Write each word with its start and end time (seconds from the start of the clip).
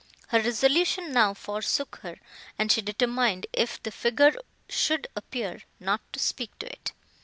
Her 0.29 0.41
resolution 0.41 1.13
now 1.13 1.35
forsook 1.35 1.97
her, 2.01 2.17
and 2.57 2.71
she 2.71 2.81
determined, 2.81 3.45
if 3.53 3.83
the 3.83 3.91
figure 3.91 4.33
should 4.67 5.05
appear, 5.15 5.61
not 5.79 6.01
to 6.13 6.17
speak 6.19 6.57
to 6.57 6.65
it. 6.65 6.91